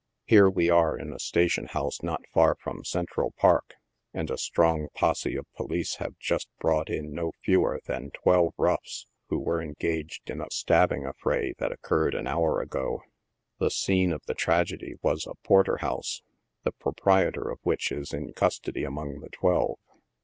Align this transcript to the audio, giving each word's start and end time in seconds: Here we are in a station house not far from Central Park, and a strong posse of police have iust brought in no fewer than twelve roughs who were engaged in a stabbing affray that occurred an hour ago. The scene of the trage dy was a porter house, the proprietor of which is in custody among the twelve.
Here 0.25 0.49
we 0.49 0.67
are 0.67 0.97
in 0.97 1.13
a 1.13 1.19
station 1.19 1.65
house 1.67 2.01
not 2.01 2.23
far 2.33 2.55
from 2.55 2.83
Central 2.83 3.35
Park, 3.37 3.75
and 4.15 4.31
a 4.31 4.37
strong 4.39 4.87
posse 4.95 5.35
of 5.35 5.45
police 5.53 5.97
have 5.97 6.15
iust 6.17 6.47
brought 6.59 6.89
in 6.89 7.13
no 7.13 7.33
fewer 7.43 7.79
than 7.85 8.09
twelve 8.09 8.55
roughs 8.57 9.05
who 9.29 9.37
were 9.37 9.61
engaged 9.61 10.31
in 10.31 10.41
a 10.41 10.49
stabbing 10.49 11.05
affray 11.05 11.53
that 11.59 11.71
occurred 11.71 12.15
an 12.15 12.25
hour 12.25 12.61
ago. 12.61 13.03
The 13.59 13.69
scene 13.69 14.11
of 14.11 14.23
the 14.25 14.33
trage 14.33 14.79
dy 14.79 14.95
was 15.03 15.27
a 15.27 15.35
porter 15.45 15.77
house, 15.81 16.23
the 16.63 16.71
proprietor 16.71 17.51
of 17.51 17.59
which 17.61 17.91
is 17.91 18.11
in 18.11 18.33
custody 18.33 18.83
among 18.83 19.19
the 19.19 19.29
twelve. 19.29 19.77